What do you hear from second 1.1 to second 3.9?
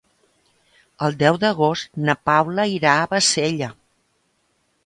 deu d'agost na Paula irà a Bassella.